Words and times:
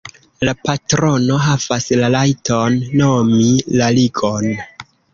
La 0.47 0.53
patrono 0.61 1.37
havas 1.49 1.87
la 2.01 2.11
rajton 2.17 2.83
nomi 3.05 3.55
la 3.79 3.95
ligon. 4.01 4.53